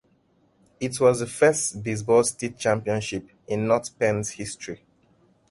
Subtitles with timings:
[0.79, 4.83] It was the first baseball state championship in North Penn's History.